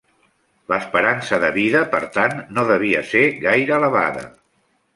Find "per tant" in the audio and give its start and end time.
1.93-2.35